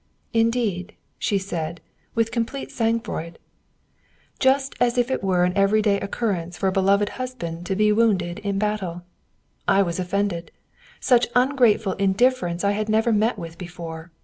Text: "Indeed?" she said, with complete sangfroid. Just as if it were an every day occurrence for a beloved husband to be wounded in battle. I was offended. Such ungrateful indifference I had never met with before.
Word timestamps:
"Indeed?" 0.33 0.95
she 1.19 1.37
said, 1.37 1.79
with 2.15 2.31
complete 2.31 2.71
sangfroid. 2.71 3.37
Just 4.39 4.73
as 4.79 4.97
if 4.97 5.11
it 5.11 5.23
were 5.23 5.43
an 5.43 5.53
every 5.55 5.79
day 5.83 5.99
occurrence 5.99 6.57
for 6.57 6.65
a 6.67 6.71
beloved 6.71 7.09
husband 7.21 7.67
to 7.67 7.75
be 7.75 7.91
wounded 7.91 8.39
in 8.39 8.57
battle. 8.57 9.03
I 9.67 9.83
was 9.83 9.99
offended. 9.99 10.51
Such 10.99 11.27
ungrateful 11.35 11.93
indifference 11.99 12.63
I 12.63 12.71
had 12.71 12.89
never 12.89 13.13
met 13.13 13.37
with 13.37 13.59
before. 13.59 14.11